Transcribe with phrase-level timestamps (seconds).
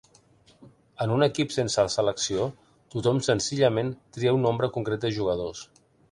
[1.03, 2.47] En un equip sense selecció,
[2.95, 5.61] tothom senzillament tria un nombre concret de jugadors.